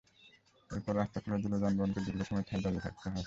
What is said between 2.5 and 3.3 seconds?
দাঁড়িয়ে থাকতে হয়।